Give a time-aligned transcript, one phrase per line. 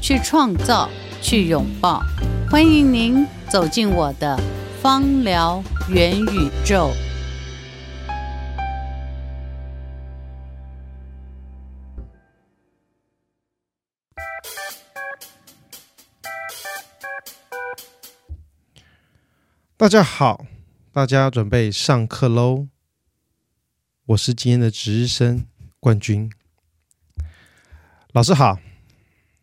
[0.00, 0.88] 去创造，
[1.20, 2.02] 去拥抱，
[2.48, 4.38] 欢迎您走进我的
[4.80, 6.92] 芳疗元宇宙。
[19.76, 20.44] 大家好，
[20.92, 22.66] 大家准备上课喽！
[24.06, 25.44] 我是今天的值日生
[25.78, 26.32] 冠军，
[28.12, 28.58] 老师好。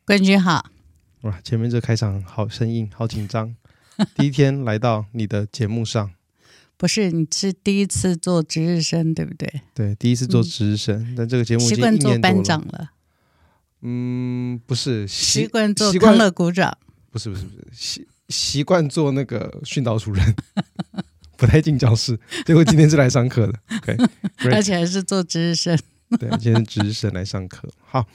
[0.05, 0.63] 冠军好，
[1.21, 1.41] 哇！
[1.43, 3.55] 前面这开场好生硬，好紧张。
[4.15, 6.11] 第一天来到你的节目上，
[6.77, 9.61] 不是你是第一次做值日生，对不对？
[9.73, 12.91] 对，第一次做值日生，嗯、但这个节目习惯做班长了。
[13.81, 16.77] 嗯，不是习惯做康乐鼓掌，
[17.09, 20.35] 不是不是不是习习惯做那个训导主任，
[21.35, 22.19] 不太进教室。
[22.45, 23.97] 结果今天是来上课的，OK，
[24.53, 25.75] 而且还是做值日生。
[26.19, 27.67] 对，今天值日生来上课。
[27.83, 28.05] 好，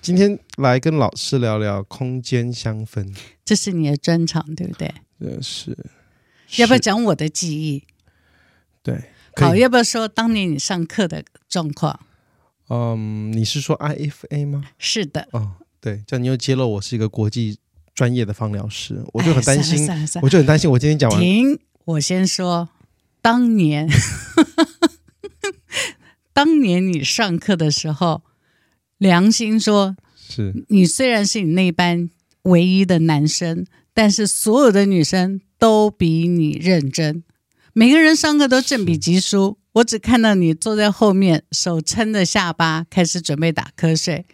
[0.00, 3.12] 今天来跟老师聊聊空间香氛，
[3.44, 4.94] 这是你的专长，对不对？
[5.18, 5.76] 呃，是。
[6.56, 7.84] 要不要讲我的记忆？
[8.82, 9.04] 对，
[9.36, 11.98] 好，要不要说当年你上课的状况？
[12.68, 14.64] 嗯，你是说 IFA 吗？
[14.78, 15.28] 是的。
[15.32, 17.58] 哦，对，这样你又揭露我是一个国际
[17.94, 21.20] 专业的芳疗师，我就很担心，哎、我就很担心，我今天讲完。
[21.20, 22.68] 停，我先说，
[23.20, 23.88] 当年。
[26.32, 28.22] 当年你上课的时候，
[28.98, 32.08] 良心说，是你虽然是你那班
[32.42, 37.22] 唯一的男生，但是所有的女生都比你认真，
[37.72, 44.24] 每个人上课都振笔疾书，我只看到你坐在后面，手撑着下巴，开始准备打瞌睡。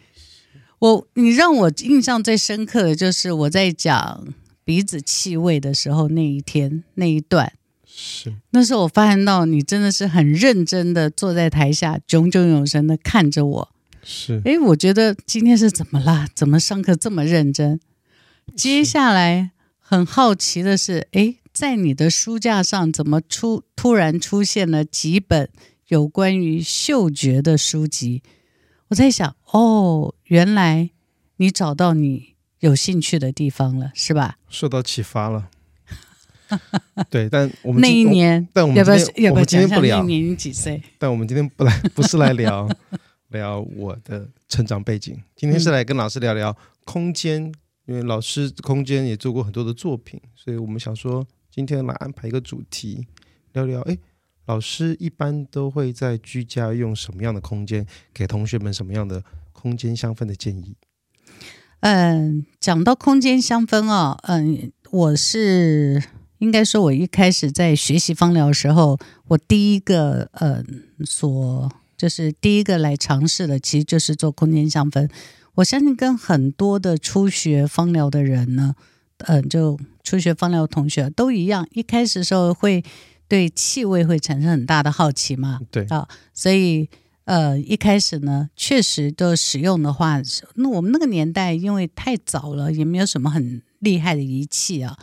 [0.79, 4.27] 我，你让我印象最深刻的就是我在讲
[4.63, 7.53] 鼻子气味的时候那一天那一段。
[7.99, 13.69] 是，那时候我发现到你真的是很认真的坐在台下，炯炯有神的看着我。
[14.03, 16.27] 是，哎，我觉得今天是怎么啦？
[16.35, 17.79] 怎么上课这么认真？
[18.55, 19.49] 接下来
[19.79, 25.49] 很好奇的是，哎，在你的书架上怎么出突然出现了几本
[25.87, 28.21] 有关于嗅觉的书籍？
[28.89, 30.91] 我在想，哦，原来
[31.37, 34.37] 你找到你有兴趣的地方了，是吧？
[34.47, 35.49] 受到启发了。
[37.09, 39.97] 对，但我们那一年，但我们今天，我们今天不聊。
[39.97, 40.81] 那一年你几岁？
[40.97, 42.69] 但我们今天不来，不是来聊
[43.29, 45.21] 聊我的成长背景。
[45.35, 46.55] 今天是来跟老师聊聊
[46.85, 47.53] 空间，嗯、
[47.85, 53.05] 因为老师空间也做过很多的作品，所以我们想说今天来安排一个主题，
[53.53, 53.81] 聊聊。
[53.81, 53.97] 哎，
[54.45, 60.75] 老师一般都会在居家用什么样的空间，给同学们什么样的空间香氛的建议？
[61.81, 66.01] 嗯，讲到空间香氛啊、哦，嗯，我是。
[66.39, 70.63] 应该说，我一开始在学习芳疗的时候，我第一个呃，
[71.05, 75.09] 所就是第一个来尝试的，其实就是做空间香氛。
[75.55, 78.75] 我相信跟很多的初学芳疗的人呢，
[79.25, 82.83] 嗯、呃，就初学芳疗同学都一样，一开始的时候会
[83.27, 85.59] 对气味会产生很大的好奇嘛。
[85.71, 86.87] 对啊，所以
[87.25, 90.21] 呃，一开始呢，确实都使用的话，
[90.53, 94.95] 那我们那个年代因为太早了，也没有什么很厉害的仪器啊。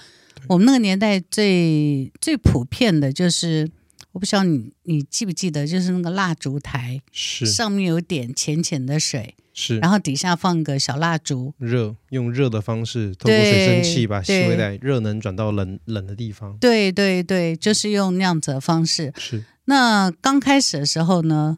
[0.49, 3.71] 我们那个年代最最普遍的就是，
[4.13, 16.57] 我不知道你你记不记得，就是那个蜡烛台，是上面有点浅浅的水，是，然后底下放个小蜡烛，热用热的方式，通过水蒸气把吸回来热能转到冷冷的地方。
[16.59, 19.13] 对对对，就是用那样子的方式。
[19.17, 19.45] 是。
[19.67, 21.57] 那刚开始的时候呢，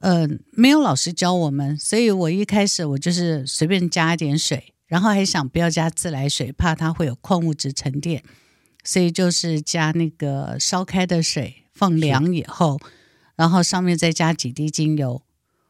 [0.00, 4.74] 呃，没有老师教我们，所以我一开始我就是随便加一点水。
[4.88, 8.24] 然后还想不要加自来水，怕它会有矿物质沉淀，
[8.82, 12.80] 所以就是加那个烧开的水，放凉以后，
[13.36, 15.20] 然后上面再加几滴精油。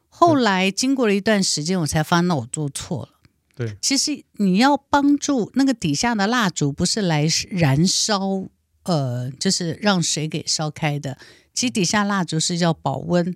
[0.07, 3.09] 后来经过了一段时间，我才发现那我做错了。
[3.55, 8.47] 对，其实你要帮助那个底下的蜡烛，不是来燃烧，
[8.83, 11.17] 呃，就是让水给烧开的。
[11.53, 13.35] 其实底下蜡烛是要保温，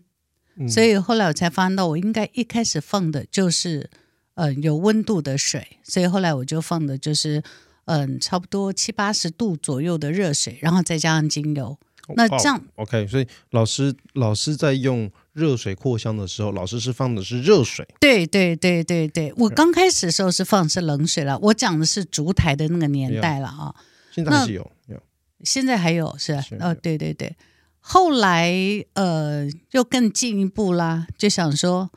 [0.55, 3.89] 嗯，所以后来我才发现到，我应该一开始放的就是。
[4.35, 7.43] 嗯、呃，有温度的水，所以后来我就放的就是，
[7.85, 11.77] 嗯、呃，差不多七八十度左右的热水，然后再加上精油。
[12.15, 17.87] 那这样、哦、OK，所以老师老师在用热水扩香的时候，老师是放的是热水。
[17.97, 21.39] 对对对对对，我刚开始的时候是放的是冷水了。
[21.39, 23.73] 我讲的是烛台的那个年代了啊。
[24.11, 25.01] 现在还是有有，
[25.45, 27.37] 现在还有是哦，对对对。
[27.79, 28.53] 后来
[28.95, 31.89] 呃，又更进一步啦，就想说，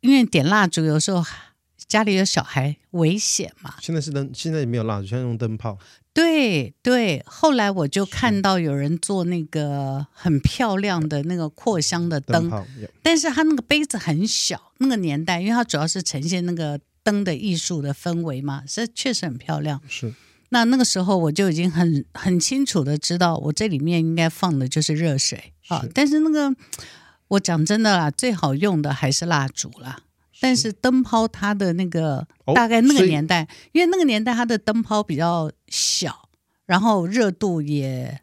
[0.00, 1.24] 因为点蜡烛有时候
[1.86, 3.74] 家里有小孩危险嘛。
[3.80, 5.78] 现在是灯，现在也没有蜡烛，现在用灯泡。
[6.12, 12.66] 对对，后来我就看到有人做那个很漂亮的那个扩香的灯，灯
[13.02, 14.72] 但是它那个杯子很小。
[14.78, 19.80] 那个年代，因为它主要是呈现那个灯的艺术的氛围嘛，是确实很漂亮。
[19.88, 20.14] 是。
[20.50, 25.84] 那那个时候我就已经很很清楚的知道，我这里面应该放的就是热水啊。
[25.92, 26.54] 但是那个
[27.26, 30.02] 我讲真的啦，最好用的还是蜡烛啦。
[30.40, 36.28] 但是灯泡它的那个大概那个年代，哦、因为那个年代它的灯泡比较小，
[36.66, 38.20] 然后热度也，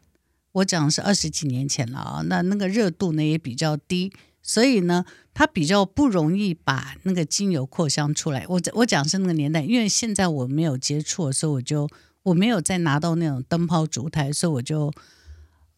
[0.52, 4.12] 我讲的是二十几年前了啊，那那个热度呢也比较低，
[4.42, 8.44] 所以呢它比较不容易把那个精油扩香出来。
[8.48, 11.88] 我我讲是那个年代，因为现在我没有接触，所以我就
[12.24, 14.92] 我没有再拿到那种灯泡烛台，所以我就。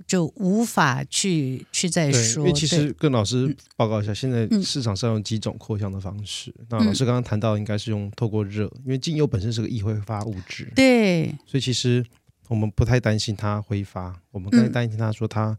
[0.07, 6.55] 就无法去去再说，因为其实跟老师报告一下，对现在市场上有几种扩香的方式。
[6.59, 12.05] 嗯、那老师刚刚谈到，应该是用透过热，因为精油本身是个易挥发物质，对，所以其实
[12.49, 15.57] 我们不太担心它挥发，我们更担心它说它、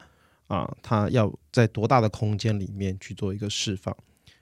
[0.49, 3.95] 嗯、啊，它要在多大的空间里面去做一个释放。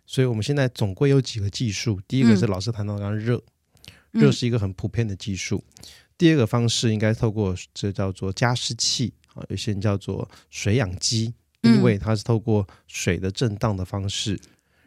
[0.05, 3.41] 所以我们现在总归有几个技术，第一个是老师谈到刚刚热，
[4.11, 5.63] 热、嗯、是一个很普遍的技术。
[6.17, 9.13] 第二个方式应该透过这叫做加湿器。
[9.33, 14.39] 啊，有些人叫做水氧机，因为它是透过水的震荡的方式，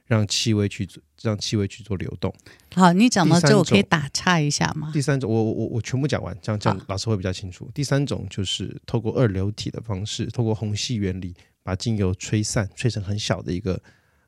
[0.06, 0.88] 让气味去
[1.22, 2.32] 让气味去做流动。
[2.75, 4.90] 好，你讲到这，我可以打岔一下吗？
[4.93, 7.70] 第三种，我我我全部讲完，这样这样老师会比较清楚。
[7.75, 13.75] 第三种就是透过二流体的方式，透过虹吸原理，把精油吹散，吹成很小的一个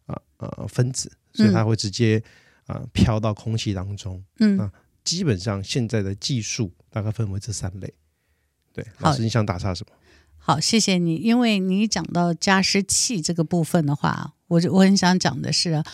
[0.06, 2.22] 啊呃，呃分子，所以它会直接
[2.66, 4.24] 啊、呃、飘到空气当中。
[4.40, 4.72] 嗯，那
[5.04, 7.94] 基本上现在的技术大概分为这三类。
[8.72, 9.92] 对，老师，你想打岔什么？
[10.48, 11.16] 好，谢谢你。
[11.16, 15.84] 因为你讲到加湿器这个部分的话，我我很想讲的是，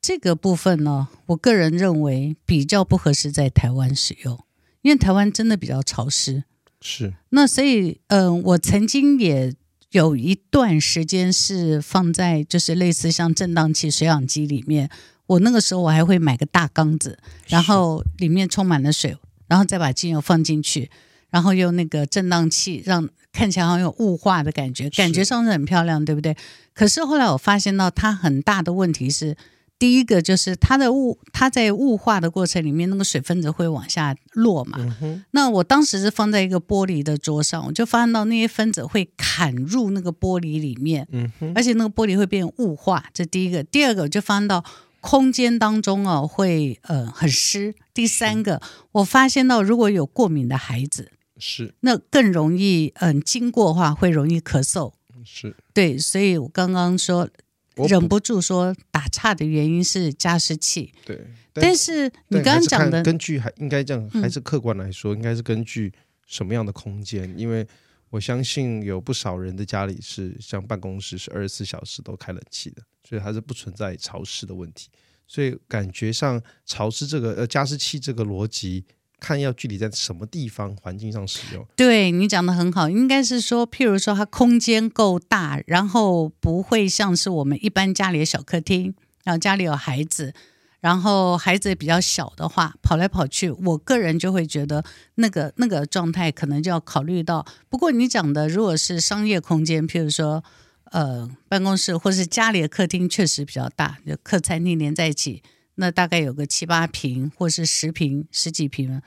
[0.00, 4.38] 这个部分呢，我个人认为比较不合适在台湾使用，
[4.82, 6.44] 因为台湾真的比较潮湿。
[6.80, 7.12] 是。
[7.30, 9.52] 那所以，嗯、呃，我曾经也
[9.90, 14.88] 有一段时间是放在就是类似像震荡器、水氧机里面。
[15.26, 17.18] 我那个时候我还会买个大缸子，
[17.48, 19.16] 然后里面充满了水，
[19.48, 20.88] 然后再把精油放进去，
[21.30, 23.08] 然后用那个震荡器让。
[23.34, 26.36] 看起来好像有雾化的感觉，感觉上是很漂亮，对不对？
[26.72, 29.36] 可是后来我发现到它很大的问题是，
[29.78, 34.78] 第一个就是它的雾，它在雾化的过程里面，那个水分子会往下落嘛。
[35.02, 43.04] 嗯、那我当时是放在一个玻璃的桌上，我就发现到那些分子会砍入那个玻璃里面，嗯、而且那个玻璃会变雾化。
[43.12, 44.64] 这第一个，第二个我就发现到
[45.00, 47.74] 空间当中哦会呃很湿。
[47.92, 51.10] 第三个，我发现到如果有过敏的孩子。
[51.46, 54.94] 是，那更容易，嗯，经过的话会容易咳嗽。
[55.26, 57.28] 是，对，所以我刚刚说
[57.74, 60.90] 忍不住说打岔的原因是加湿器。
[61.04, 65.92] 对，但，但是你刚刚讲的，根据还应该这样，还是客观来说，嗯、应该是根据
[66.26, 67.30] 什么样的空间？
[67.38, 67.66] 因为
[68.08, 74.88] 我相信有不少人的家里是像办公室是二十四小时都开冷气的，所以它是不存在潮湿的问题。
[75.26, 78.86] 所以感觉上潮湿这个呃加湿器这个逻辑。
[79.24, 81.66] 看要具体在什么地方环境上使用。
[81.74, 90.34] 对，你讲的很好，应该是说，譬如说它空间够大，然后不会像是我们一般家里的小客厅，然后家里有孩子，
[90.80, 97.46] 然后孩子比较小的话，跑来跑去，我个人就会觉得那个那个状态可能就要考虑到。
[97.70, 100.44] 不过你讲的如果是商业空间，譬如说
[100.90, 105.42] 呃办公室或是家里的客厅，确实比较大，就客餐厅连在一起。
[105.76, 109.02] 那大概有个七八平，或是十平、十几平。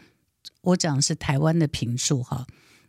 [0.62, 2.46] 我讲的是台湾的平数哈。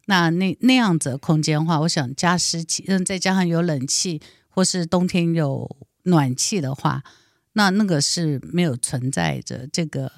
[0.07, 7.05] 那那那样子的空间的话，我想加湿器，嗯，再加上有冷气，或是冬天有暖气的话，
[7.53, 10.11] 那那个是没有存在着这个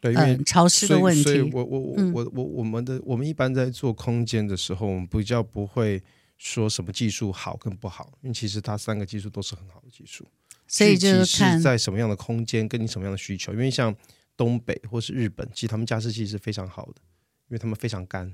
[0.00, 1.22] 对，嗯，潮湿的问题。
[1.22, 6.02] 所以，所以我我我我我我们的我们一般在做空间的时候，我们比较不会
[6.36, 10.26] 说什么技术好跟不好，因为其实它三个技术都是很好的技术。
[10.70, 13.52] 所以就是看在什么样的空间，跟你什么样的需求。
[13.52, 13.94] 因为像
[14.36, 17.02] 东北或是日本，其实他们加湿器是非常好的，
[17.48, 18.32] 因为他们非常干。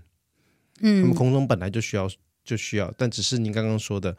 [0.81, 2.07] 嗯，他们空中本来就需要
[2.45, 4.15] 就需要，但只是您刚刚说的，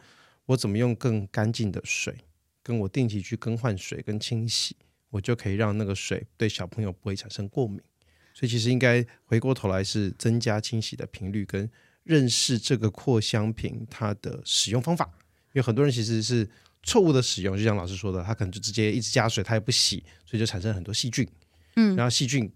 [0.47, 2.17] 我怎么用更干净的水，
[2.63, 4.75] 跟我定期去更换水跟清洗，
[5.11, 7.79] 我就可以让那个水对小朋友不会产生过敏。
[8.33, 11.69] 所以其实应该回过头来是增加清洗的频率跟
[12.03, 15.05] 认识这个扩香瓶它的使用方法，
[15.53, 16.49] 因为很多人其实是
[16.87, 21.27] 错误的使用，就像老师说的，它可能就直接一直加水，它也不洗，所以就产生很多细菌。
[21.75, 22.49] 嗯，然后细菌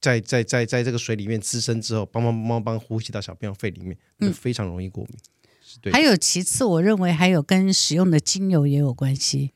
[0.00, 5.14] 在在在在这个水里面滋生之后，帮帮帮帮呼吸到小朋友肺里面，就非常容易过敏。
[5.14, 5.92] 嗯、对。
[5.92, 9.52] 还有其次，我认为还有跟使用的精油也有关系。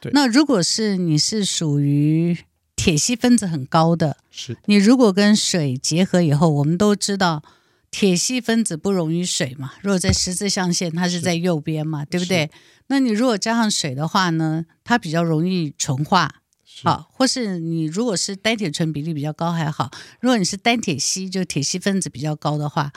[0.00, 0.10] 对。
[0.12, 2.36] 那如果是你是属于
[2.74, 7.44] 铁锡分子很高的，是你如果跟水结合以后，我们都知道。
[7.90, 9.72] 铁系分子不溶于水嘛？
[9.82, 12.50] 如果在十字象限，它是在右边嘛，对不对？
[12.86, 16.36] 那你如果加上水的话呢，它比较容易纯化，
[16.84, 22.92] 好，或是你如果是单铁醇比例比较高还好，如果你是单铁锡，就铁锡分子比较高的话，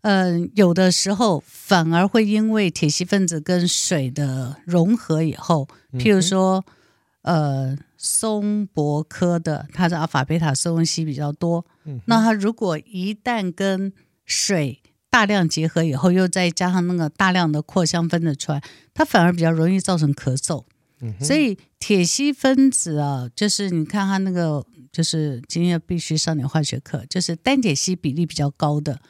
[0.00, 6.64] 嗯、呃，有的时候反而会因为铁锡分子跟水的融合以后，譬如说，
[7.22, 13.92] 嗯、呃，松柏科的它的阿法贝塔色温烯比较多，嗯，那它如果一旦跟
[14.28, 14.80] 水
[15.10, 18.62] 大量结合以后，又再加上那个大量的扩香分子出来，
[18.94, 20.64] 它反而比较容易造成咳嗽。
[21.00, 29.00] 嗯、所以铁锡分子啊，就是你看它那个，就是今天必须上点化学课，就是单铁锡比例比较高的。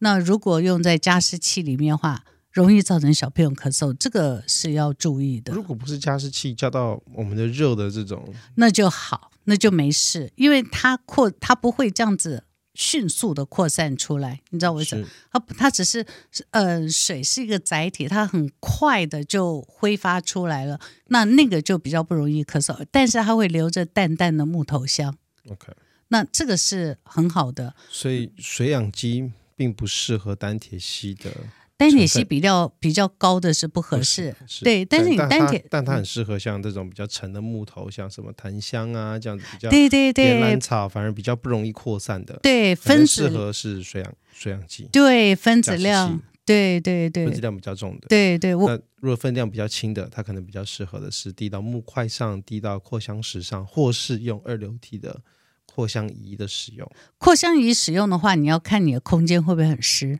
[0.00, 5.52] 那如果用在加湿器里面的话，容易造成小朋友咳嗽，这个是要注意的。
[5.52, 12.44] 如果不是加湿器加到我们的热的这种，那就好，那就没事，因为它扩它不会这样子。
[12.78, 15.04] 迅速的扩散出来，你知道为什么？
[15.32, 16.06] 它它只是，
[16.50, 25.12] 呃，水是一个载体，它很快的就挥发出来了，那那个就比较不容易咳嗽，但是它会留着淡淡的木头香。
[25.50, 25.72] OK，
[26.06, 27.74] 那这个是很好的。
[27.88, 31.32] 所以水氧机并不适合单铁吸的。
[31.78, 34.84] 单铁烯比较比较高的是不合适，对。
[34.84, 42.36] 但是你单铁，但它很适合像这种比较沉的木头，像什么檀香啊这样子比较，对对对，岩兰草反而比较不容易扩散的。
[42.42, 48.56] 对，分子适合是水氧水氧机，对分子量，对对对，分子量比较重的，对对。
[48.56, 55.20] 那如果分量比较轻的，它可能比较适合的是滴到木块上，滴到扩香石上，或是用二流体的
[55.64, 56.90] 扩香仪的使用。
[57.18, 60.18] 扩香仪使用的话，你要看你的空间会不会很湿。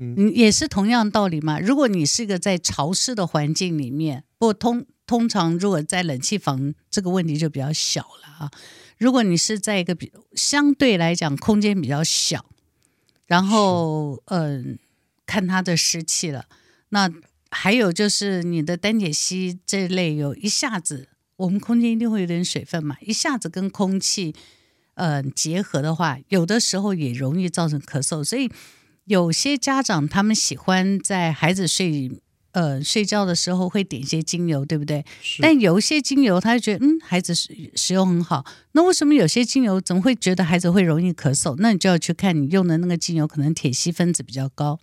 [0.00, 1.58] 嗯，也是同样道理嘛。
[1.58, 8.50] 如果你是一个在潮湿的环境里面，不通通常如果在冷气房，这个问题就比较小了啊。
[8.96, 12.46] 如果你是在一个比相对来讲空间比较小，
[13.26, 14.78] 然后嗯、呃，
[15.26, 16.44] 看它的湿气了。
[16.90, 17.10] 那
[17.50, 24.32] 还有就是你的单萜烯这类有一下子，我们空间一定会有点水分嘛，一下子跟空气
[24.94, 28.48] 嗯、呃、结合的话，有的时候也容易造成咳嗽，所以。
[29.08, 32.10] 有些家长他们喜欢在孩子睡
[32.52, 35.02] 呃睡觉的时候会点一些精油，对不对？
[35.40, 38.44] 但有一些精油，他就觉得嗯孩子使使用很好。
[38.72, 41.56] 那为什么有些精油总会觉得孩子会容易咳嗽？
[41.58, 44.78] 那你就要去看你用的那个精油，可能铁锡分子比较高，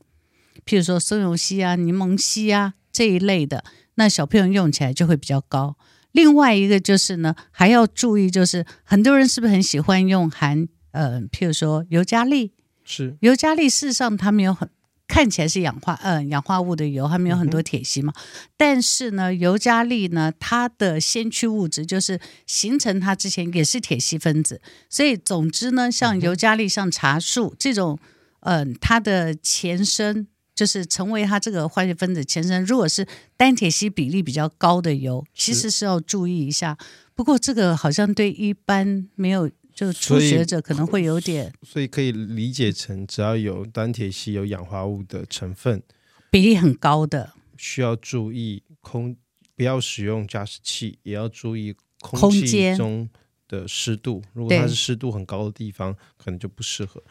[0.65, 3.63] 譬如说松油烯啊、柠檬烯啊这一类的，
[3.95, 5.77] 那小朋友用起来就会比较高。
[6.11, 12.53] 另外一个就是呢，还要注意，就是很多人是不是很喜欢用含呃譬如说尤加利？
[12.85, 14.69] 是尤加利，事实上它没有很
[15.07, 18.13] 看起来是氧化，嗯、呃，氧化物的油，它没有很多铁锡嘛。
[18.15, 18.21] 嗯、
[18.55, 24.61] 但是呢，尤加利呢，它的先驱物质就是形成它之前也是铁锡分子。
[24.89, 27.99] 所以总之呢，像尤加利、像茶树这种，
[28.41, 36.77] 嗯、呃，它的前身就是成为它这个化学分子前身，如果是单铁锡比例比较高的油，其实是要注意一下。
[37.13, 39.49] 不过这个好像对一般没有。
[39.75, 45.83] 就初学者可能会有点，所以，所以可以理解成，只要有单铁烯有氧化物的成分，
[46.31, 49.17] 比例很高的，需要注意空，
[49.53, 53.09] 不要使用加湿器，也要注意空气中
[53.49, 54.23] 的湿度。
[54.31, 57.03] 如果它是湿度很高的地方，可能就不适合。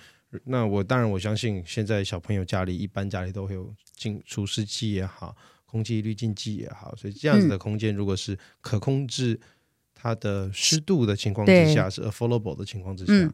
[0.44, 9.38] 那我当然我相信，现在小朋友家里一般家里都会有净除湿机也好，空气滤净机也好，所以这样子的空间如果是可控制。
[10.04, 13.32] 它的湿度的情况之下是 affordable 的情况之下，嗯，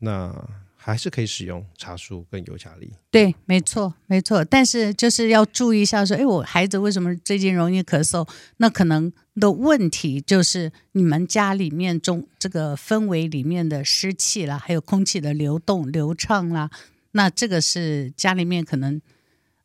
[0.00, 2.92] 那还是可以使用茶树跟尤加利。
[3.10, 4.44] 对，没错，没错。
[4.44, 8.28] 但是就是要注意一下，说，哎，我孩子为什么最近容易咳嗽？
[8.58, 16.68] 那可能的问题就是你们家里面中这个氛围里面的湿气啦，还有空气的流动流畅啦，
[17.12, 19.00] 那这个是家里面可能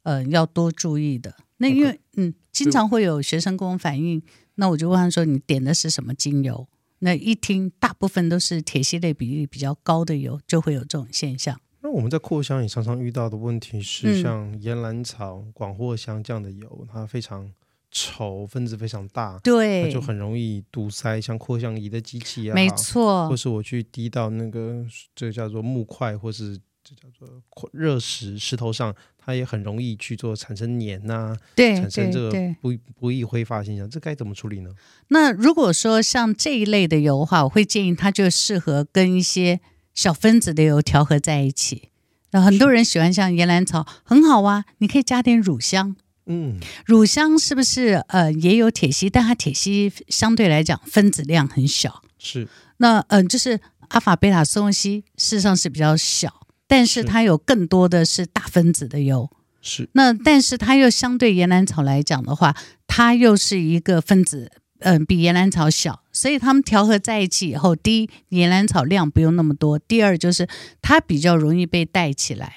[0.03, 1.35] 呃要多注意的。
[1.57, 4.23] 那因为.嗯，经常会有学生跟我反映。
[4.55, 6.67] 那我就问他说：“你点的是什么精油？”
[6.99, 11.59] 那一听，大部分都是铁系类比例比较高的油，就会有这种现象。
[11.81, 17.51] 那我们在扩香也常常遇到的问题是，像岩兰草、广藿香这样的油，它非常
[17.93, 24.83] 稠，分子非常大，对，它就很容易堵塞，像扩香仪的机器啊，没错，或是我去滴到那个
[25.13, 27.41] 这个叫做木块或是这叫做
[27.73, 34.69] 热石石头上，它也很容易去做产生粘呐、啊，对，产生这个不不易挥发现象，这该怎么处理呢？
[35.07, 39.59] 那如果说像这一类的油的话，我会建议它就适合跟一些
[39.95, 41.89] 小分子的油调和在一起。
[42.29, 45.95] 那很多人喜欢像岩兰草，很好啊，你可以加点乳香。
[46.27, 49.09] 嗯，乳香是不是呃也有铁烯？
[49.09, 52.03] 但它铁烯相对来讲分子量很小。
[52.19, 52.47] 是。
[52.77, 56.44] 那嗯、呃，就是阿法贝塔松烯事实上是比较小。
[56.67, 59.29] 但是它有更多的是大分子的油，
[59.61, 62.55] 是那但是它又相对岩兰草来讲的话，
[62.87, 70.47] 它又是一个分子，嗯、呃，比岩兰草小，所以它们调和在一起以后，第一，岩兰草量不用那么多；第二，就是
[70.81, 72.47] 它比较容易被带起来；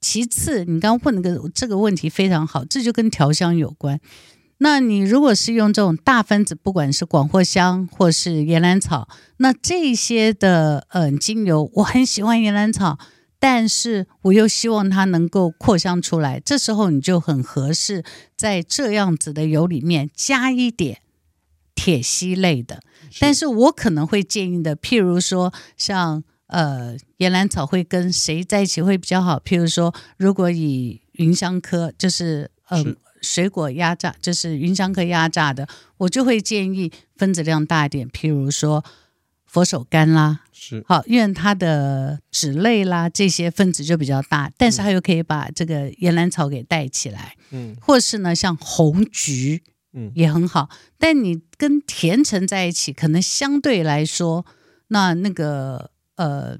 [0.00, 4.00] 其次，你刚刚问的个这个问题非常好，这就跟调香有关。
[4.60, 12.98] 那你如果是用这种大分子，不管是广藿香或是岩兰草，那这些的嗯、呃、精油，我很喜欢岩兰草。
[13.40, 18.02] 但是我又希望它能够扩香出来，这时候你就很合适
[18.36, 21.02] 在这样子的油里面加一点
[21.74, 22.82] 铁烯类的。
[23.10, 29.38] 是但是我可能会建议的，譬如说像呃岩兰草会跟谁在一起会比较好？
[29.38, 32.84] 譬如说，如果以芸香科就是呃
[33.22, 35.68] 水果压榨，就是芸香科压榨的，
[35.98, 38.84] 我就会建议分子量大一点，譬如说。
[39.50, 49.62] 佛手柑啦，是好，因为它的脂类啦这些分子就比较大，但是它又可以把这个岩兰草给带起来，嗯，或是呢像红菊，
[49.92, 50.68] 嗯，也很好。
[50.72, 54.44] 嗯、但你跟甜橙在一起，可能相对来说，
[54.88, 56.58] 那那个呃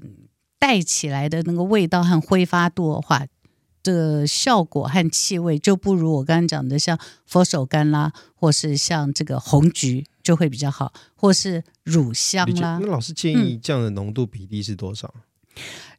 [0.57, 3.27] 带起来的那个味道和挥发度的话，
[3.83, 10.05] 这个效果和气味就不如我刚刚讲的像佛手柑啦，或是像这个红橘。
[10.21, 12.77] 就会比较好，或是乳香啦。
[12.81, 15.13] 那老师建议这样的浓度比例是多少？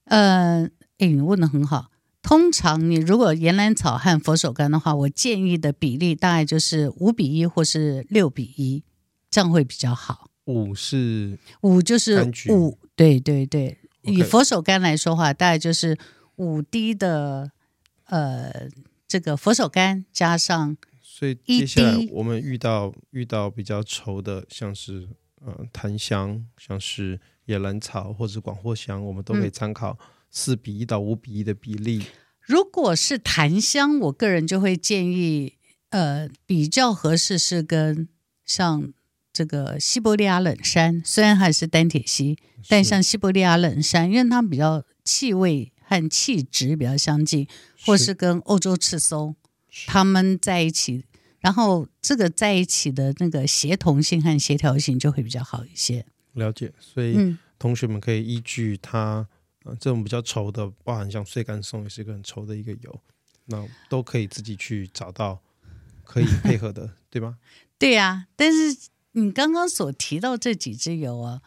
[0.04, 1.90] 嗯、呃，哎，你问的很好。
[2.22, 8.84] 通常你如果岩兰草和佛手柑的话，我建议的比例大概就是五比一或是六比一，
[9.30, 10.30] 这样会比较好。
[10.44, 13.78] 五是五就是五，对对对。
[14.02, 15.98] 以佛手柑来说话，大概就是
[16.36, 17.50] 五滴的
[18.04, 18.68] 呃
[19.08, 20.76] 这个佛手柑加上。
[21.20, 25.06] 所以接下来我们遇到遇到比较稠的，像是
[25.44, 29.98] 呃檀香，像是野兰草或者广藿香，我们都可以参考
[30.30, 31.98] 四比一到五比一的比例。
[31.98, 32.06] 嗯。
[32.40, 35.58] 如果是檀香，我个人就会建议，
[35.90, 38.08] 呃，比较合适是跟
[38.46, 38.90] 像
[39.30, 47.46] 这个西伯利亚冷杉，虽然还是单铁烯，但像西伯利亚冷杉，因为它们比较气味和气质比较相近，
[47.84, 49.36] 或是跟欧洲赤松，
[49.86, 51.04] 它们在一起。
[51.40, 56.04] 然后这个在一起的那个协同性和协调性就会比较好一些。
[56.34, 59.26] 了解，所以同学们可以依据它，
[59.64, 63.00] 呃，这种比较稠的，包含像碎干松也是一个很稠的一个油，
[63.46, 65.40] 那都可以自己去找到
[66.04, 67.38] 可以配合的， 对吗？
[67.78, 71.42] 对呀，啊，但是你刚刚所提到这几支油啊。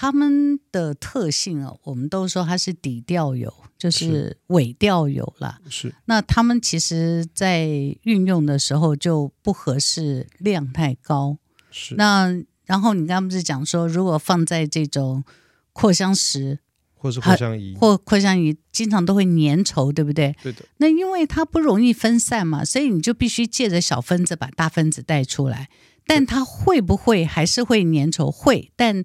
[0.00, 5.58] 它们的特性啊，我们都说它是底调油，就是尾调油了。
[5.68, 5.92] 是。
[6.04, 7.66] 那他们其实，在
[8.04, 11.38] 运用的时候就不合适量太高。
[11.72, 11.96] 是。
[11.96, 12.32] 那
[12.64, 15.24] 然后你刚刚不是讲说，如果放在这种
[15.72, 16.60] 扩香石，
[16.94, 20.32] 或是扩香仪，或扩香仪，经常都会粘稠，对不对？
[20.44, 20.64] 对的。
[20.76, 25.68] 那因为它不容易分散嘛，所以你就必须借着小分子把大分子带出来。
[26.06, 28.30] 但它会不会还是会粘稠？
[28.30, 29.04] 会，但。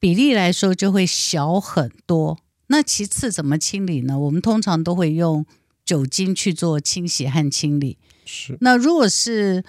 [0.00, 2.38] 比例来说就会小很多。
[2.68, 4.18] 那其次怎么清理呢？
[4.18, 5.46] 我们通常都会用
[5.84, 7.98] 酒精去做清洗和清理。
[8.24, 8.56] 是。
[8.60, 9.64] 那如果是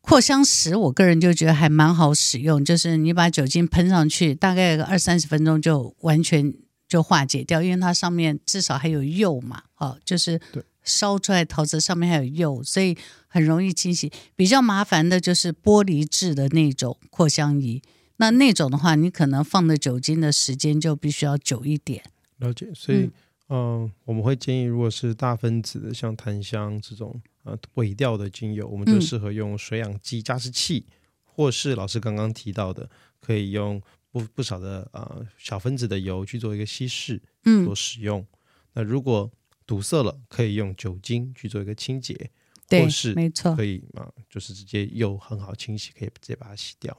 [0.00, 6.54] 扩香石，我个人就觉得还蛮好使用，就是你把酒精喷上去，大概个二三十分钟就完全
[6.88, 10.40] 就化解掉，因为它上面至少还有釉嘛，哦，就是
[10.84, 14.12] 烧出来陶瓷上面还有釉，所以很容易清洗。
[14.34, 17.82] 比较麻烦的就是玻璃制的那种扩香仪。
[18.22, 22.04] 那那种的话，你可能放的酒精的时间就必须要久一点。
[22.36, 23.10] 了解，所以
[23.48, 30.92] 嗯、呃，我们会建议，如果是大分子的，像檀香这种呃尾调的精油，我们就适合用水氧机加湿器，嗯、
[31.24, 32.88] 或是老师刚刚提到的，
[33.20, 33.82] 可以用
[34.12, 38.24] 不不少的呃小分子的油去做一个稀释，嗯，做使用。
[38.74, 39.28] 那如果
[39.66, 42.30] 堵塞了，可以用酒精去做一个清洁，
[42.68, 46.96] 对或是没错，可以啊、呃，就是直接又很好清洗，可以直接把它洗掉。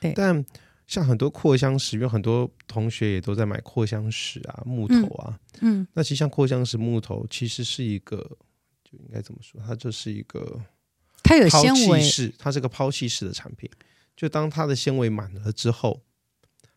[0.00, 0.44] 对，但
[0.86, 8.18] 像很多扩香石，因为很多同学也都在买扩香石啊、木头啊，嗯，嗯，那其实像扩香石木头，其实是一个，
[8.84, 9.60] 就应该怎么说？
[9.66, 10.60] 它就是一个，
[11.22, 13.70] 它有纤维式，它是个抛弃式的产品。
[14.16, 16.02] 就当它的纤维满了之后，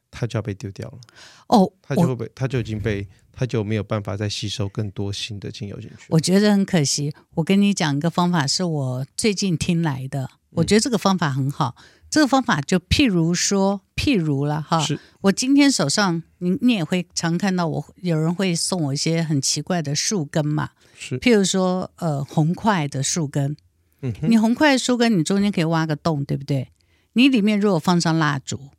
[0.10, 1.00] 它就要被丢掉了。
[1.48, 6.08] 哦，它就会被，它就已经被，它就没有办法再吸收更多新的精油进去。
[6.10, 7.14] 我觉得很可惜。
[7.36, 11.76] 我跟你讲一个方法，是我最近听来的，我觉得这个方法很好。
[11.78, 14.82] 嗯、这个方法就譬如说，譬如了哈，
[15.22, 23.56] 我今天手上，你你也会常看到我有人会送我一些很奇怪的树根嘛，是譬如说呃红块的树根，
[24.02, 26.70] 嗯，你红块的树根，你中间可以挖个洞，对不对？
[27.14, 28.70] 你里面如果放上蜡烛。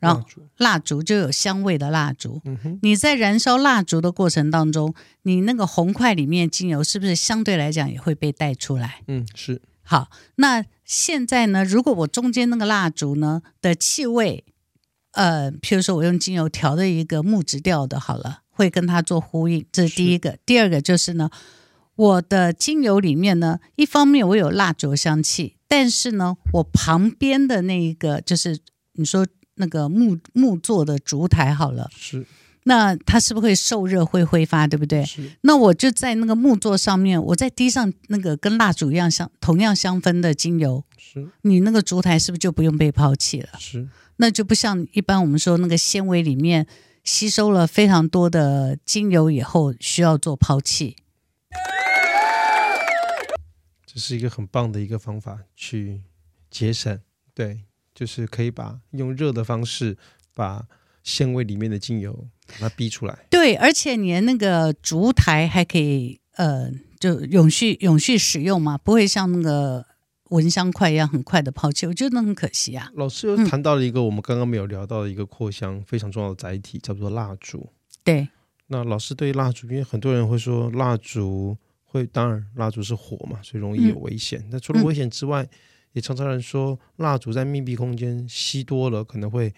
[0.00, 0.24] 然后
[0.58, 9.02] 蜡烛就有香味的蜡烛，嗯、你在燃烧蜡烛的过程当中，你那个红块里面精油是不是相对来讲也会被带出来？
[9.08, 9.60] 嗯，是。
[9.88, 14.44] 好，那现在呢，如果我中间那个蜡烛呢的气味，
[15.12, 20.36] 呃，譬如说我用精油调的一个木质调的，好了，会跟它做呼应，这是第一个。
[20.44, 21.30] 第二个就是呢，
[21.96, 28.58] 我的精油里面呢，一方面我有蜡烛香气，但是呢，我旁边的那一个就是
[28.92, 29.26] 你说。
[29.60, 32.24] 那个木木做的烛台好了，是，
[32.68, 35.02] 那它是不是会受热会挥发，对不对？
[35.04, 35.32] 是。
[35.40, 41.26] 那我就在那个木座上面，我再滴上那个跟蜡烛一样香、同样香氛的精油，是。
[41.42, 43.48] 你那个烛台是不是就不用被抛弃了？
[43.58, 43.88] 是。
[44.16, 46.66] 那就不像一般我们说那个纤维里面
[47.02, 50.96] 吸收了非常多的精油以后需要做抛弃。
[53.86, 56.02] 这是一个很棒的一个方法去
[56.50, 57.00] 节省，
[57.34, 57.64] 对。
[57.94, 59.98] 就是可以把用热的方式
[60.32, 60.68] 把
[61.02, 63.18] 纤维里面的精油把它逼出来。
[63.30, 69.84] 对，而且你的那个烛台还可以呃，就永续永续使用嘛，不会像那个
[70.30, 71.86] 蚊香块一样很快的抛弃。
[71.86, 72.90] 我觉得那很可惜啊。
[72.94, 77.72] 老师又谈到了一个我们刚刚没有聊到的一个扩香非常重要的载体，叫做蜡烛。
[78.04, 78.28] 对。
[78.68, 84.46] 那老师对于蜡烛，因为很多人会说蜡烛会，当然蜡烛是火嘛，所以容易有危险。
[84.50, 85.48] 那、嗯、除了危险之外，嗯
[85.94, 89.52] 也常常人说，蜡烛在密闭空间吸多了，可能会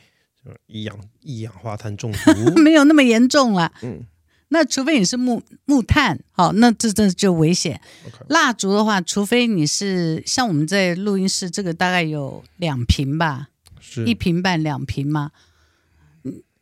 [0.66, 3.72] 一氧一氧化碳中毒， 没有那么严重了。
[3.82, 4.06] 嗯，
[4.48, 7.80] 那除非你是木木炭，好，那这这就危险。
[8.28, 13.48] 蜡烛的话，除非你是像我们在录音室，这个大概有两瓶吧，
[13.80, 15.30] 是一瓶半两瓶嘛。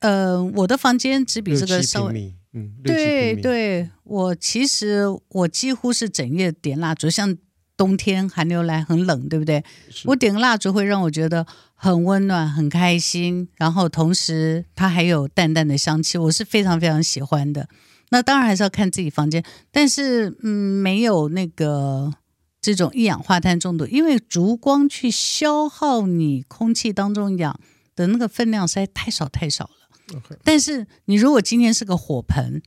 [0.01, 7.37] 呃，我的房间只比这个稍微，嗯，对对，我其实我几乎是整夜点蜡烛，像。
[7.79, 9.63] 冬天寒流来很冷，对不对？
[10.07, 11.47] 我点个蜡烛会让我觉得
[11.81, 17.69] 很温暖、很开心，然后同时它还有淡淡的香气，我是非常非常喜欢的。
[18.11, 22.13] 那当然还是要看自己房间，但是嗯，没有那个
[22.61, 27.61] 这种一氧化碳中毒，因为烛光去消耗你空气当中氧
[27.95, 30.21] 的那个分量实在太少太少了。
[30.43, 32.61] 但是你如果今天是个火盆，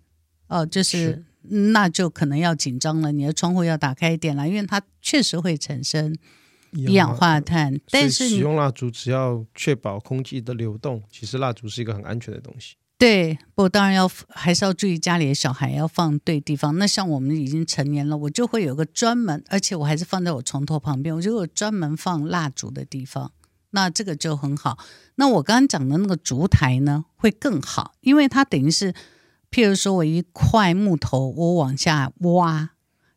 [0.48, 0.98] 哦、呃，就是。
[0.98, 6.16] 是那就可能要紧张了，你的窗户要打开一点了，因为它确实会产生
[6.72, 7.80] 一氧化碳。
[7.90, 12.76] 但是使用蜡烛只要确保空气的流动，其实蜡烛是一个很安全的东西。
[12.98, 16.78] 对，不过当然要还是要注意家里的小孩要放对地方。
[16.78, 23.32] 那像我们已经成年了，我就会有个专门，而且我还是放在我床头旁边，我就有专门放蜡烛的地方。
[23.72, 24.78] 那这个就很好。
[25.16, 28.94] 那我刚刚讲的那个烛台呢，会更好，因为它等于是。
[29.54, 32.70] 譬如说，我一块木头，我往下挖，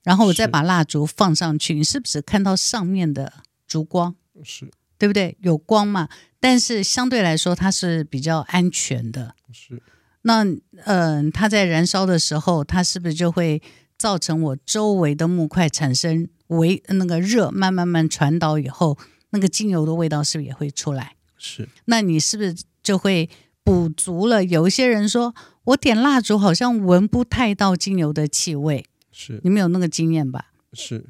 [0.05, 3.33] 然后我再把蜡烛放上去，你是不是看到上面的
[3.67, 4.15] 烛光？
[4.45, 5.37] 是，对不对？
[5.41, 6.09] 有光嘛？
[6.39, 9.35] 但是相对来说，它是比较安全的。
[9.53, 9.83] 是。
[10.23, 13.61] 那嗯、呃，它在燃烧的时候，它是不是就会
[13.99, 18.99] 造成我周围的木块产生微那个热，慢慢慢传导以后，
[19.31, 21.17] 那个精油的味道是不是也会出来？
[21.37, 21.69] 是。
[21.87, 23.29] 那你是不是就会
[23.63, 24.45] 补足了？
[24.45, 25.35] 有一些人说。
[25.69, 28.85] 我点蜡烛好像闻不太到精油的气味，
[29.15, 30.47] 是你们有那个经验吧？
[30.73, 31.07] 是，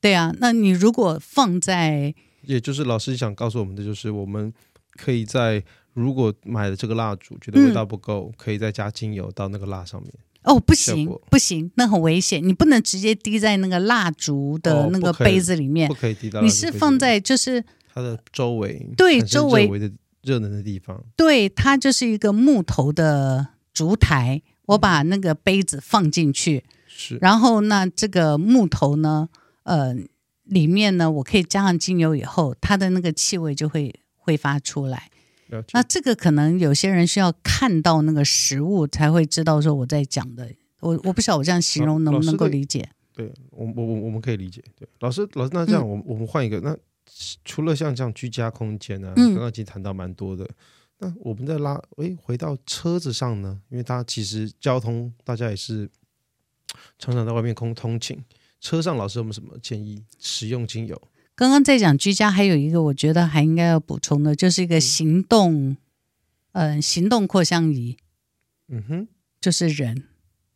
[0.00, 0.34] 对啊。
[0.40, 2.12] 那你如果放在，
[2.42, 4.52] 也就是老师想告诉我们的，就是我们
[4.96, 5.62] 可以在
[5.92, 10.12] 如果买了这个蜡烛觉得味道不够，嗯、可以再加精油到那个蜡上面。
[10.42, 16.42] 哦，不行不行，那很危险，你不能直接滴在那个蜡烛的那个杯子里面，哦、不可以滴到。
[16.42, 17.64] 你是放在就是
[17.94, 19.90] 它的周围，对周围的
[20.22, 23.48] 热能的地方，对，它就是一个木头的。
[23.74, 26.62] 烛台，我把那个杯子放进去，
[26.96, 29.28] 是，然后那这个木头呢，
[29.64, 29.92] 呃，
[30.44, 35.10] 里面呢，我可以加上精油以后，它的那个气味就会挥发出来。
[35.72, 40.48] 那这个可能有些人需要看到那个实物才会知道说我在讲的，
[40.80, 42.88] 我我不晓得我这样形容能不能够理解？
[43.12, 44.62] 对我我我我们可以理解。
[44.76, 46.76] 对，老师老师，那这样我、嗯、我们换一个，那
[47.44, 50.48] 除了像这样居家空间呢、啊，刚刚已经谈到蛮多的。
[50.98, 53.60] 那我们在拉，诶，回到车子上呢？
[53.68, 55.88] 因为它其实交通，大家也是
[56.98, 58.22] 常常在外面空通勤。
[58.60, 60.02] 车上老师有没有什么建议？
[60.18, 61.00] 使用精油？
[61.34, 65.76] 刚刚在讲居家，还有一个我觉得还应该要补充的，就是一个行动
[66.52, 67.96] 嗯、呃，行动扩香仪，
[68.68, 69.08] 嗯哼，
[69.40, 70.04] 就是人。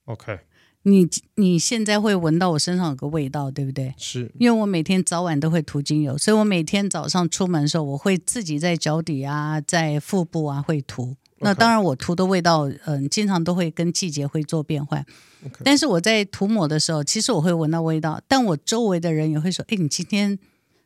[0.04, 0.38] OK，
[0.84, 3.92] 你你现在会闻到我身上有个味道，对不对？
[3.98, 11.16] 是，因为我每天早晚都会涂精油，所以我每天早上出门的时候，我会自己在脚底啊，在腹部啊会涂。
[11.40, 15.04] 那当然，我涂的味道，嗯、呃，经常都会跟季节会做变换。
[15.64, 20.38] 但是我在涂抹的时候，其实我会闻到味道，但我周围的人也会说：“哎，你今天，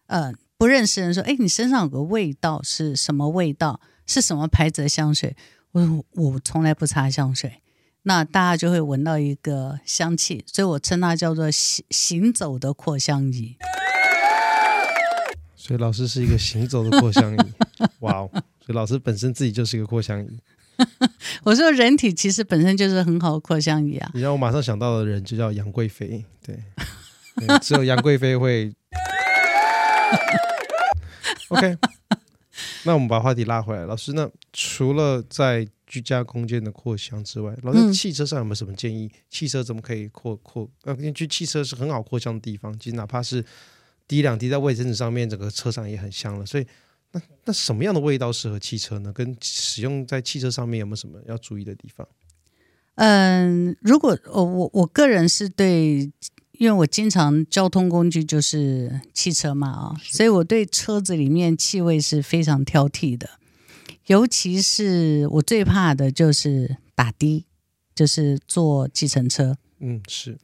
[0.06, 3.80] 呃，不认识人说，哎，你身上有个味道，是什么味道？
[4.06, 5.34] 是什么牌子的香水？”
[5.72, 7.60] 我说：“我从来不擦香水。”
[8.04, 13.56] 那大家就会闻到一个香气，所以我称它叫做行行走的扩香仪。
[15.54, 17.38] 所以老师是一个行走的扩香仪，
[18.00, 18.30] 哇哦！
[18.64, 20.38] 所以老师本身自己就是一个扩香仪。
[21.44, 24.11] 我说人体其实本身就是很好的扩香仪啊。
[24.14, 26.59] 你让我马上想到的人就叫杨贵妃，对，
[27.37, 28.72] 对只有杨贵妃会。
[31.48, 31.77] OK，
[32.85, 39.07] 那我们把话题拉回来，老师，那除了在居家空间的扩香之外，老师汽车上有没有什么建议？
[39.07, 40.68] 嗯、汽车怎么可以扩扩？
[40.85, 43.44] 呃，因为汽车是很好扩香的地方，其实哪怕是
[44.09, 46.46] 滴两滴在卫生纸上面，整个车上也很香了。
[46.46, 46.66] 所以，
[47.12, 49.12] 那那什么样的味道适合汽车呢？
[49.12, 52.07] 跟使用在汽车上面有没有什么要注意的地方？
[52.96, 56.11] 嗯，如果我我我个人是对，
[56.53, 63.29] 因为我经常交通工具就是汽车嘛啊，所以我对车子里面气味是非常挑剔的。
[64.07, 67.46] 尤其是我最怕的就是打的，
[67.94, 69.57] 就是坐计程车。
[69.79, 70.38] 嗯，是。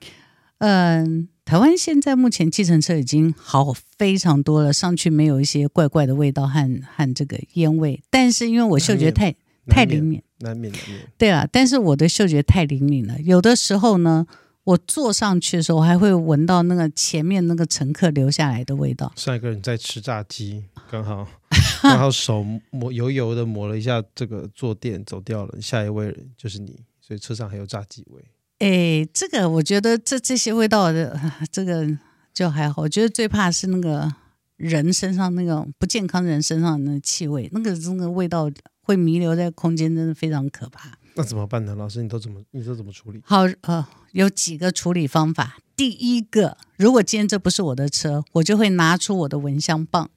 [0.58, 8.02] 嗯，台湾现在目前计程车已经好非常多了，上去没有一些怪怪的味道和和这个烟味。
[8.10, 9.34] 但是因为我嗅觉太
[9.66, 11.00] 太灵敏，难免难免。
[11.16, 14.26] 对啊，但是我的嗅觉太灵敏了，有的时候呢。
[14.64, 19.10] 我坐上去的时候，我还会闻到那个前面那个乘客留下来的味道。
[19.16, 21.26] 上一个人在吃炸鸡，刚好
[21.82, 25.58] 刚好手抹油油的抹了一下这个坐垫，走掉了。
[25.58, 28.22] 下一位就是你，所以车上还有炸鸡味。
[28.58, 31.18] 哎，这个我觉得这这些味道的
[31.50, 31.86] 这个
[32.34, 32.82] 就还好。
[32.82, 34.12] 我觉得最怕是那个
[34.56, 38.50] 人身上那个不健康人身上的那气味，那个那个味道
[38.82, 40.98] 会弥留在空间，真的非常可怕。
[41.14, 41.74] 那怎么办呢？
[41.74, 43.20] 老师，你都怎么你都怎么处理？
[43.24, 45.58] 好，呃，有几个处理方法。
[45.76, 50.10] 第一个，如果今天这不是我的车，我就会拿出我的蚊香棒。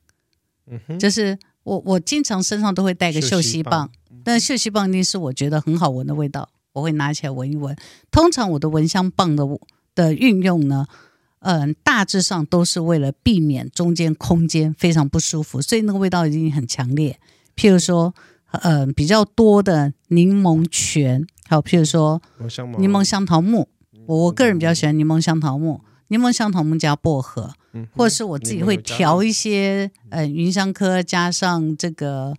[0.68, 7.76] 嗯哼，就是我我经常身上都会带个嗅吸棒，嗅吸棒，但嗅吸棒一定是我觉得很好闻的味道，我会拿起来闻一闻。
[8.12, 9.46] 通常我的蚊香棒的
[9.94, 10.88] 的运用呢，
[11.40, 17.20] 嗯、呃，大致上都是为了避免中间空间非常不舒服，所以那个味道已经很强烈。
[17.56, 18.14] 譬如说。
[18.64, 22.22] 呃，比较多的柠檬泉，还有譬如说
[22.80, 23.70] 柠檬香桃木，
[24.06, 25.80] 我我个人比较喜欢柠檬香桃木，
[26.10, 27.54] 柠檬香桃木加薄荷，
[27.96, 32.36] 或者是我自己会调一些呃芸香科加上这个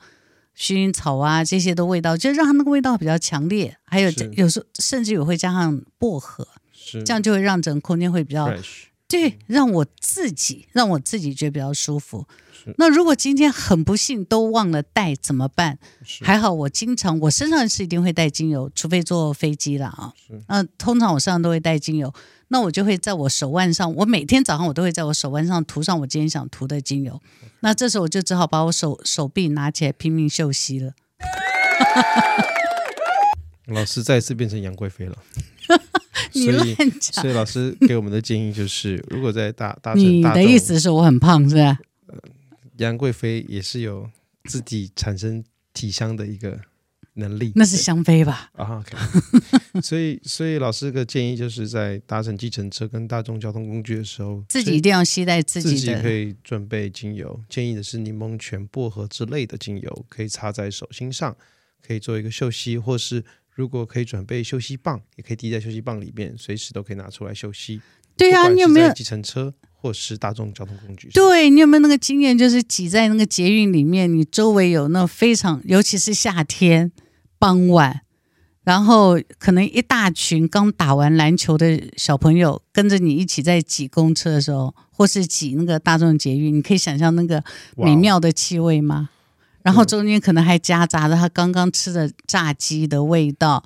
[0.56, 3.76] 薰衣草啊这些的味道，就让它那个味道比较强烈。
[3.84, 6.46] 还有有时候甚至也会加上薄荷，
[7.04, 8.52] 这样就会让整个空间会比较。
[9.08, 12.26] 对，让我自己让我自己觉得比较舒服。
[12.76, 15.78] 那如果今天很不幸都忘了带怎么办？
[16.22, 20.12] 还好我经常我身上是一定会带精油，除非坐飞机了啊。
[20.48, 22.12] 那通常我身上都会带精油，
[22.48, 27.20] 那我就会在我手腕上，我每天早上我都会在我手腕上涂上我今天想涂的精油。
[27.60, 30.92] 那这时候我就只好把我手手臂拿起来拼命嗅吸了。
[33.66, 35.16] 老师再次变成杨贵妃了。
[36.34, 36.66] 你乱
[37.00, 37.22] 讲。
[37.22, 41.78] 所以老师给我们的建议就是，如果在大大你的意思是我很胖是吧？
[42.08, 42.16] 呃，
[42.82, 44.10] 杨贵妃也是有
[44.44, 45.42] 自己产生
[45.72, 46.60] 体香的一个
[47.14, 47.52] 能力。
[47.54, 48.50] 那是香妃吧？
[48.54, 48.84] 啊。
[49.82, 57.40] 所以，所以老师的建议就是在搭乘计程车跟大众交通工具的时候，自己一定要携带自己的，自己可以准备精油。
[57.48, 61.36] 建议的是柠檬泉、薄荷之类的精油，可以擦在手心上，
[61.80, 63.24] 可以做一个嗅吸，或是。
[63.54, 67.82] 如果可以准备嗅吸棒，也可以滴在嗅吸棒里面，随时都可以拿出来嗅吸。
[68.16, 71.08] 对啊，你有没有计程车或是大众交通工具？
[71.12, 72.38] 对，你有没有那个经验？
[72.38, 76.92] 就是挤在那个捷运里面，你周围有那非常，尤其是夏天
[77.36, 78.02] 傍晚，
[78.62, 87.42] 然后可能一大群刚打完篮球的小朋友跟着你一起在挤公车的时候，或是挤那个大众捷运，你可以想象那个
[87.76, 89.08] 美妙的气味吗？
[89.64, 93.64] 然后中间可能还夹杂着他刚刚吃的炸鸡的味道，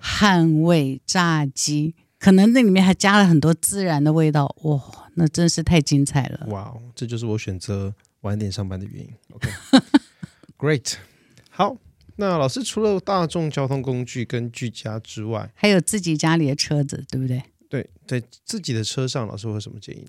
[0.00, 4.80] 汗味炸鸡，可能那里面还加了很多孜然的味道，哇，
[5.18, 6.46] 那真是太精彩了！
[6.48, 9.10] 哇，这就是我选择晚点上班的原因。
[9.32, 10.94] OK，Great，
[11.50, 11.76] 好，
[12.16, 17.42] 那老师除了大众交通工具跟居家之外，还有自己家里的车子，对不对？
[17.68, 20.06] 对，在自己的车上，老师会有什么建议？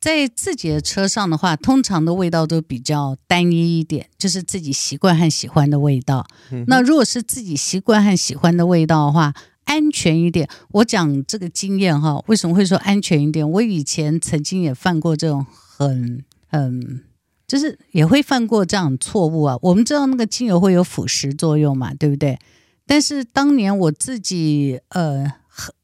[0.00, 6.26] 在自己的车上的话，通常的味道都比较单一一点，就是自己习惯和喜欢的味道。
[6.50, 10.48] 嗯、那如果是自己习惯和喜欢的味道的话，安全一点。
[10.72, 13.48] 我讲这个经验哈，为什么会说安全一点？
[13.48, 17.02] 我以前曾经也犯过这种很很，
[17.46, 19.56] 就是也会犯过这样错误啊。
[19.62, 22.38] 我们知道那个精油会有腐蚀作用嘛，对不对？
[22.86, 25.32] 但是当年我自己呃。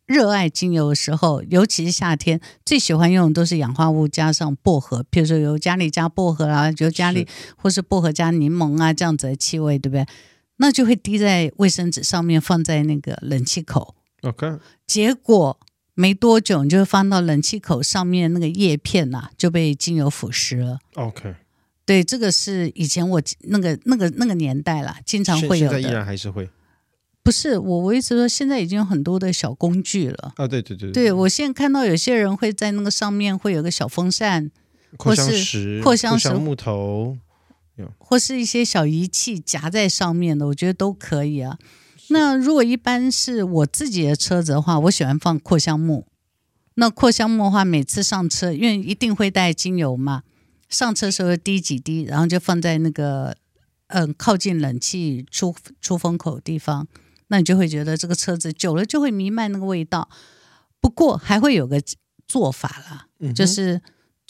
[0.06, 10.04] 热爱精油的时候，尤其是夏天，最喜欢用的都是氧化物加上薄荷，比如说尤加利加薄荷啊，尤加利或是薄荷加柠檬啊，这样子的气味，对不对？
[10.60, 13.96] 那就会滴在卫生纸上面，放在那个冷气口。
[14.22, 14.58] OK。
[14.86, 15.58] 结果
[15.94, 20.78] 没多久，你就会放到冷气口上面那个叶片呐、啊，就被精油腐蚀了。
[20.94, 21.34] OK。
[21.86, 25.80] 对，这个是以前我那个那个那个年代啦，经常会有的。
[25.80, 26.48] 现在依然还是会。
[27.22, 30.46] 不是我，我一直说现在已经有很多的小工具了啊！
[30.48, 34.50] 对对对，对我现在看到有些人会在那个上面会有个小风扇，
[34.96, 37.18] 扩香石、扩香石、香木头，
[37.98, 41.58] 或是一些小仪器夹在上面的，我觉得都可以啊。
[42.08, 46.06] 那如果一般是我自己的车子的话，我喜欢放扩香木。
[46.74, 50.22] 那扩香木的话，每次上车，因为一定会带精油嘛，
[50.68, 53.36] 上车的时候滴几滴，然后就放在那个
[53.88, 56.88] 嗯靠近冷气出出风口的地方。
[57.28, 60.08] 那你就会觉得这个车子久了就会弥漫那个味道，
[60.80, 61.80] 不过还会有个
[62.26, 63.80] 做法啦，嗯、就是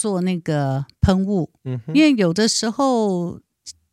[0.00, 3.38] 做那个喷雾，嗯、因为有的时候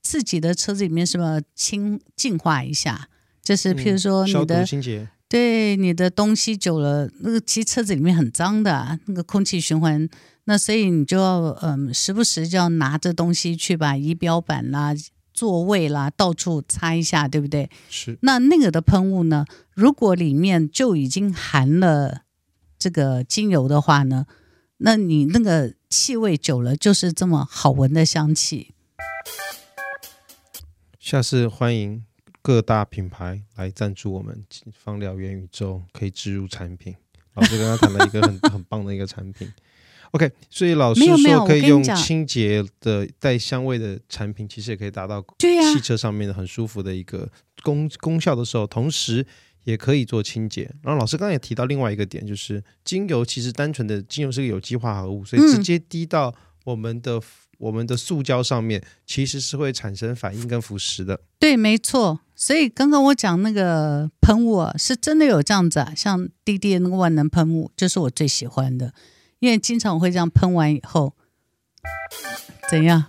[0.02, 3.10] 自己的车子里面是要清净化一下？
[3.44, 10.08] 就是譬如说你的、嗯、对你的东西久了，那个其实车子里面很脏的，那个空气循环，
[10.46, 14.96] 那所以你就要嗯时不时就要拿着东西去把仪表板啦。
[15.34, 17.70] 座位啦，到处擦一下，对不对？
[17.92, 18.18] 是。
[18.24, 19.46] 那那个的喷雾呢？
[19.76, 22.22] 如果里面就已经含了
[22.80, 24.26] 这个精油的话呢，
[24.80, 28.74] 那你那个气味久了就是这么好闻的香气。
[31.00, 32.06] 下次欢迎
[32.44, 36.96] 各大品牌来赞助我们芳疗元宇宙，可以植入产品。
[37.34, 39.52] 老师刚刚谈了一个很 很棒的一个产品。
[40.12, 47.28] OK，所以老师说可以用清洁的带香味的产品，其实也可以达到汽车上面的很舒服的一个
[47.64, 49.26] 功功效的时候，同时
[49.68, 50.64] 也可以做清洁。
[50.82, 57.22] 然后老师刚刚也提到另外一个点，就是精油其实单纯的精油是个有机化合物，所以直接滴到我们的、嗯、
[57.58, 61.20] 我们的塑胶上面，其实是会产生反应跟腐蚀的。
[61.38, 62.22] 对，没错。
[62.34, 68.94] 所以刚刚我讲那个喷雾啊，是真的有这样子啊，像滴滴的那个万能喷雾，就是我最喜欢的。
[69.40, 71.14] 因为经常我会这样喷完以后，
[72.70, 73.04] 怎样？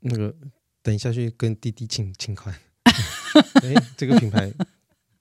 [0.00, 0.34] 那个
[0.82, 2.54] 等一下去跟滴滴请请款。
[3.62, 4.50] 哎，这个品牌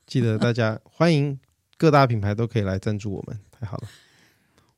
[0.05, 1.39] 记得大家欢迎
[1.77, 3.87] 各大品牌都可以来赞助我们，太好了。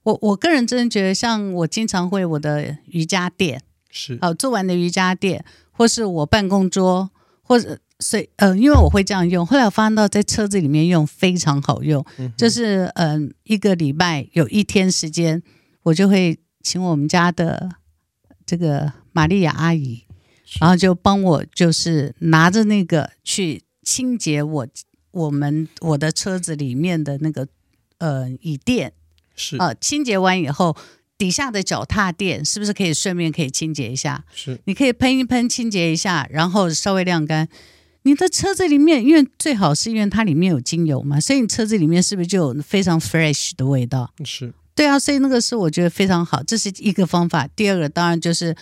[0.04, 7.10] 我我个人真的觉得，像我经常会我的瑜伽垫是好做完的瑜伽垫，或是我办公桌，
[7.42, 7.80] 或者。
[8.00, 15.42] 所以，嗯、呃，因为我会这样用，后来我发现到在车子里面用非常好用，嗯、就是嗯、呃，一个礼拜有一天时间，
[15.82, 17.72] 我就会请我们家的
[18.46, 20.04] 这个玛利亚阿姨，
[20.60, 24.68] 然后就帮我就是拿着那个去清洁我
[25.18, 27.48] 我们我的车子里面的那个
[27.98, 28.94] 呃椅垫，
[29.36, 30.78] 是啊、呃，清洁完以后。
[31.20, 34.24] 底下的脚踏垫是不是可以顺便可以清洁一下？
[34.36, 37.50] 是，你可以喷一喷，清洁一下，然后稍微晾干。
[38.04, 44.14] 你的车子里面，因为最好是因为它里面有精油嘛，所以你车子里面是不是就有非常 fresh 的味道？
[44.24, 47.48] 是，对啊，所以那个是我觉得非常好，这是一个方法。
[47.56, 48.56] 第二个当然就是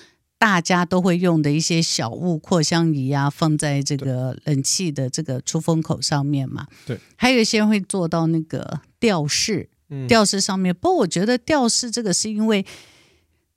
[0.46, 6.68] 大家都会用的一些小物扩香仪啊，放在这个冷气的这个出风口上面嘛。
[6.86, 9.70] 对，还有一些人会做到那个吊饰。
[10.08, 12.64] 吊饰上面，不过我觉得吊饰这个是因为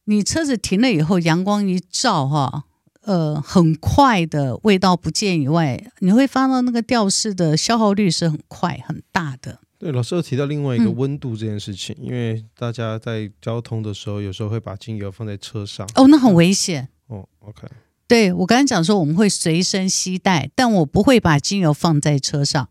[0.04, 2.64] 你车子停了以后，阳光一照哈，
[3.02, 9.60] 呃，很快的味道不见以外，你会发到那个吊饰的消耗率是很快很大的。
[9.78, 16.88] 对，老师有提到另外一个温度这件事情，嗯、因为大家在交通的时候，有时候会把精油放在车上，哦，那很危险。
[17.06, 17.68] 哦，OK，
[18.08, 22.68] 对，我刚才讲说我们会随身携带，但我不会把精油放在车上。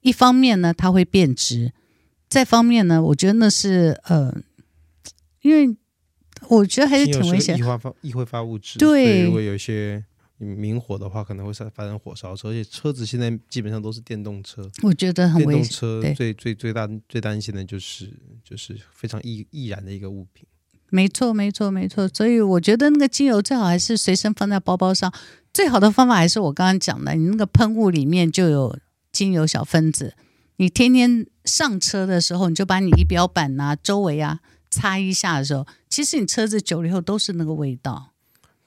[0.00, 1.72] 一方面呢，它会变质。
[2.28, 4.34] 再方面呢，我觉得那是呃，
[5.42, 5.76] 因为
[6.48, 7.58] 我觉得还是挺危险。
[7.58, 10.02] 易挥发易挥发物质，对，如果有一些
[10.38, 12.50] 明火的话，可能会发生火烧车。
[12.50, 15.62] 而且车子现在基本上都是电动车，我觉得很危险。
[15.62, 18.12] 电动车最最最大最担心的就是
[18.44, 20.46] 就是非常易易燃的一个物品。
[20.90, 22.06] 没错，没错，没错。
[22.08, 25.12] 所以我觉得那个精油最好还是随身放在包包上。
[25.52, 28.78] 最好的方法还是我刚刚讲的，你那个喷雾里面就有
[29.10, 30.14] 精油小分子。
[30.58, 38.12] 你天天上车的时候，你就把你仪表板啊、周围啊擦一下的时候，其实你车子久了以后都是那个味道。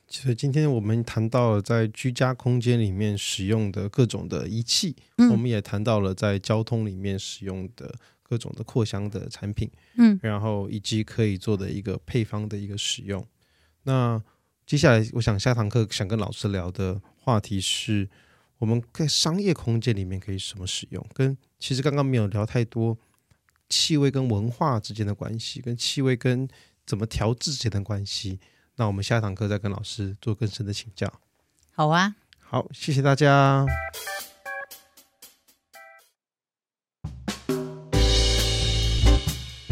[0.10, 7.94] 所以今天我们谈到了在居家空间里面使用的各种的仪器，嗯、我们也谈到了在交通里面使用的
[8.24, 13.24] 各种的扩香的产品，嗯，然后以及可以做的一个配方的一个使用。
[13.84, 14.22] 那
[14.66, 18.10] 接下来，我想下堂课想跟老师聊的话题是，
[18.58, 21.06] 我们在商业空间里面可以什么使用？
[21.14, 22.98] 跟其实刚刚没有聊太多
[23.70, 26.48] 气味跟文化之间的关系，跟气味跟
[26.86, 28.40] 怎么调制之间的关系。
[28.80, 31.12] 那我们下堂课再跟老师做更深的请教。
[31.76, 33.66] 好啊，好，谢谢大家。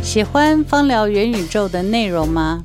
[0.04, 2.62] 喜欢芳疗元宇宙的内容吗？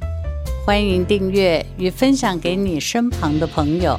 [0.66, 3.96] 欢迎订阅与分享给你身旁的朋友。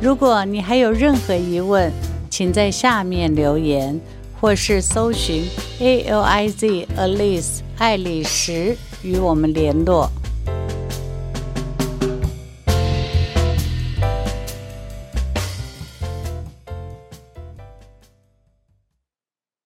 [0.00, 1.92] 如果你还有任何疑问，
[2.30, 4.00] 请在下面留言，
[4.40, 5.46] 或是搜寻
[5.80, 10.10] A L I Z Alice 爱丽丝与我们联络。